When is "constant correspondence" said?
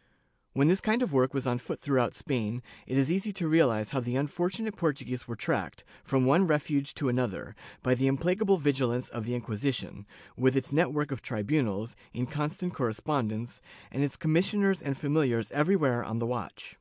12.26-13.60